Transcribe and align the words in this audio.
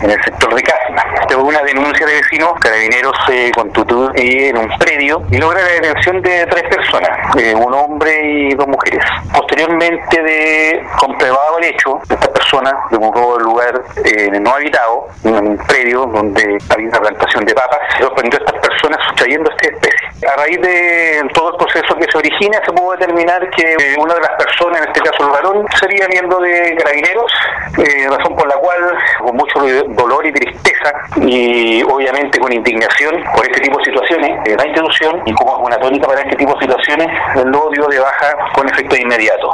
en 0.00 0.12
el 0.12 0.22
sector 0.22 0.54
de 0.54 0.62
Casma. 0.62 1.02
Tuvo 1.28 1.48
una 1.48 1.60
denuncia 1.62 2.06
de 2.06 2.14
vecinos, 2.14 2.52
carabineros 2.60 3.12
se 3.26 3.50
constituyó 3.50 4.12
en 4.14 4.56
un 4.56 4.68
predio 4.78 5.22
y 5.28 5.38
logra 5.38 5.60
la 5.60 5.68
detención 5.70 6.22
de 6.22 6.46
tres 6.46 6.62
personas, 6.72 7.10
eh, 7.36 7.52
un 7.52 7.74
hombre 7.74 8.12
y 8.24 8.54
dos 8.54 8.68
mujeres. 8.68 9.04
Posteriormente 9.34 10.22
de 10.22 10.86
comprobado 11.00 11.58
el 11.58 11.64
hecho, 11.64 12.00
esta 12.08 12.32
persona 12.32 12.72
de 12.92 12.96
un 12.96 13.42
lugar 13.42 13.82
eh, 14.04 14.30
no 14.40 14.54
habitado, 14.54 15.08
en 15.24 15.34
un 15.34 15.58
predio 15.66 16.06
donde 16.06 16.58
había 16.70 16.88
una 16.90 17.00
plantación 17.00 17.44
de 17.44 17.54
papas, 17.54 17.80
se 17.96 18.04
sorprendió 18.04 18.38
a 18.38 18.44
estas 18.44 18.60
personas 18.60 19.04
sustrayendo 19.08 19.50
esta 19.50 19.68
especie. 19.68 20.28
A 20.28 20.36
raíz 20.36 20.60
de 20.60 21.28
todo 21.34 21.50
el 21.50 21.56
proceso 21.56 21.96
que 21.96 22.06
se 22.10 22.18
origina, 22.18 22.60
se 22.64 22.72
pudo 22.72 22.92
determinar 22.92 23.50
que 23.50 23.72
eh, 23.72 23.96
una 23.98 24.14
de 24.14 24.20
las 24.20 24.32
personas, 24.32 24.80
en 24.80 24.88
este 24.88 25.00
caso 25.00 25.24
el 25.24 25.30
varón, 25.30 25.66
sería 25.80 26.06
miembro 26.06 26.38
de 26.38 26.76
carabineros, 26.76 27.32
razón 28.10 28.36
por 28.36 28.48
la 28.48 28.54
cual, 28.54 28.67
con 29.28 29.36
mucho 29.36 29.60
dolor 29.88 30.26
y 30.26 30.32
tristeza 30.32 30.92
y 31.20 31.82
obviamente 31.82 32.38
con 32.38 32.50
indignación 32.50 33.22
por 33.34 33.46
este 33.46 33.60
tipo 33.60 33.78
de 33.78 33.84
situaciones 33.84 34.56
la 34.56 34.66
institución 34.66 35.22
y 35.26 35.32
como 35.34 35.58
una 35.58 35.76
tónica 35.78 36.06
para 36.06 36.22
este 36.22 36.36
tipo 36.36 36.54
de 36.54 36.60
situaciones, 36.60 37.08
el 37.36 37.54
odio 37.54 37.86
de 37.88 38.00
baja 38.00 38.36
con 38.54 38.68
efecto 38.68 38.96
inmediato. 38.96 39.50